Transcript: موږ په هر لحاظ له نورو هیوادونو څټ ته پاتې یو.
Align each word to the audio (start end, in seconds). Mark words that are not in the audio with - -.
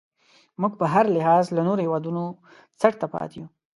موږ 0.61 0.73
په 0.79 0.85
هر 0.93 1.05
لحاظ 1.15 1.45
له 1.55 1.61
نورو 1.67 1.83
هیوادونو 1.85 2.23
څټ 2.79 2.93
ته 3.01 3.07
پاتې 3.13 3.35
یو. 3.39 3.47